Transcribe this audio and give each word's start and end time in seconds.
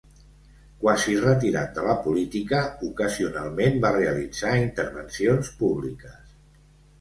Quasi 0.83 1.11
retirat 1.25 1.75
de 1.75 1.83
la 1.87 1.95
política, 2.05 2.61
ocasionalment 2.87 3.77
va 3.85 3.93
realitzar 3.99 4.55
intervencions 4.63 5.53
públiques. 5.61 6.35